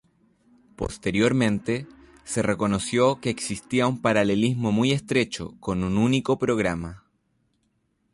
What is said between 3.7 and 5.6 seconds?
un paralelismo muy estrecho